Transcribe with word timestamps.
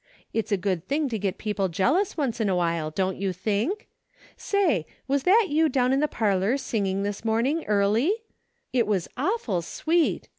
It's 0.33 0.51
a 0.51 0.57
good 0.57 0.87
thing 0.87 1.09
to 1.09 1.19
get 1.19 1.37
people 1.37 1.67
jealous 1.69 2.17
once 2.17 2.41
in 2.41 2.49
a 2.49 2.55
while, 2.55 2.89
don't 2.89 3.17
you 3.21 3.31
think? 3.31 3.87
Say, 4.35 4.87
was 5.07 5.21
that 5.21 5.45
you 5.49 5.69
down 5.69 5.93
in 5.93 5.99
the 5.99 6.07
parlor 6.07 6.57
singing 6.57 7.03
this 7.03 7.23
morn 7.23 7.45
ing 7.45 7.63
early? 7.65 8.11
It 8.73 8.87
was 8.87 9.07
awful 9.15 9.61
sweet 9.61 10.27